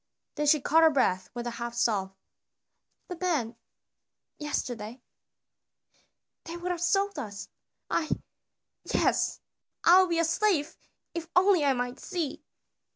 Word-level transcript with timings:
Then 0.33 0.47
she 0.47 0.59
caught 0.59 0.81
her 0.81 0.89
breath 0.89 1.29
with 1.35 1.45
a 1.45 1.51
half 1.61 1.75
sob. 1.75 2.15
"The 3.07 3.17
men 3.21 3.55
yesterday 4.39 4.99
they 6.45 6.57
would 6.57 6.71
have 6.71 6.81
sold 6.81 7.19
us. 7.19 7.49
I 7.87 8.09
yes, 8.83 9.41
I 9.83 10.01
would 10.01 10.09
be 10.09 10.17
a 10.17 10.25
slave 10.25 10.75
if 11.13 11.27
only 11.35 11.63
I 11.63 11.73
might 11.73 11.99
see!" 11.99 12.43